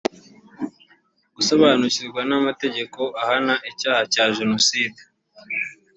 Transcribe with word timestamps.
gusobanukirwa 1.35 2.21
n’amategeko 2.29 3.01
ahana 3.21 3.55
icyaha 3.71 4.03
cya 4.13 4.25
jenoside 4.37 4.99